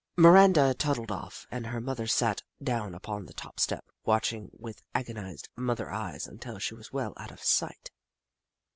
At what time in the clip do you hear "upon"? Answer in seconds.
2.95-3.27